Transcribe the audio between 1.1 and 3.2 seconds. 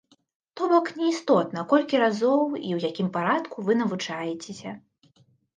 істотна, колькі разоў і ў якім